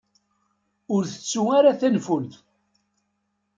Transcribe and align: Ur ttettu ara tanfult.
Ur 0.93 1.01
ttettu 1.05 1.41
ara 1.57 1.79
tanfult. 1.79 2.33